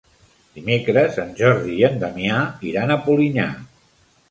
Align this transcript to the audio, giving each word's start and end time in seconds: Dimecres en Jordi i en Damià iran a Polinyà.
Dimecres 0.53 1.19
en 1.25 1.35
Jordi 1.41 1.77
i 1.83 1.85
en 1.91 2.01
Damià 2.05 2.41
iran 2.73 2.95
a 2.97 3.01
Polinyà. 3.07 3.49